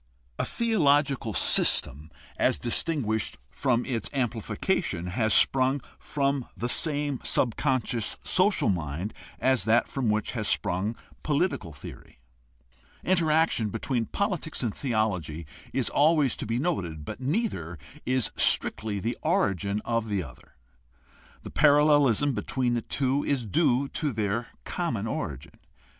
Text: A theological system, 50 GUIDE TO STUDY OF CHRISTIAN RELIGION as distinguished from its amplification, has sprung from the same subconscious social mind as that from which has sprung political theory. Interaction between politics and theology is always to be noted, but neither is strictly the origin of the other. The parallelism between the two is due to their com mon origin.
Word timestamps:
A 0.39 0.45
theological 0.45 1.31
system, 1.35 2.09
50 2.09 2.09
GUIDE 2.09 2.09
TO 2.09 2.09
STUDY 2.09 2.09
OF 2.09 2.09
CHRISTIAN 2.09 2.39
RELIGION 2.39 2.45
as 2.47 2.57
distinguished 2.57 3.37
from 3.51 3.85
its 3.85 4.09
amplification, 4.13 5.07
has 5.11 5.33
sprung 5.35 5.81
from 5.99 6.47
the 6.57 6.67
same 6.69 7.19
subconscious 7.23 8.17
social 8.23 8.69
mind 8.69 9.13
as 9.37 9.65
that 9.65 9.87
from 9.87 10.09
which 10.09 10.31
has 10.31 10.47
sprung 10.47 10.95
political 11.21 11.71
theory. 11.71 12.17
Interaction 13.03 13.69
between 13.69 14.07
politics 14.07 14.63
and 14.63 14.73
theology 14.73 15.45
is 15.71 15.87
always 15.89 16.35
to 16.37 16.47
be 16.47 16.57
noted, 16.57 17.05
but 17.05 17.21
neither 17.21 17.77
is 18.03 18.31
strictly 18.35 18.99
the 18.99 19.15
origin 19.21 19.81
of 19.85 20.09
the 20.09 20.23
other. 20.23 20.55
The 21.43 21.51
parallelism 21.51 22.33
between 22.33 22.73
the 22.73 22.81
two 22.81 23.23
is 23.23 23.45
due 23.45 23.87
to 23.89 24.11
their 24.11 24.47
com 24.65 24.95
mon 24.95 25.05
origin. 25.05 25.59